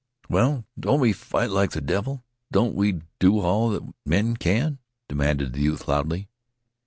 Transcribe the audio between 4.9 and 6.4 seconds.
demanded the youth loudly.